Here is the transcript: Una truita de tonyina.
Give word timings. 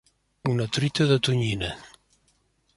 Una 0.51 0.65
truita 0.77 1.07
de 1.11 1.19
tonyina. 1.29 1.71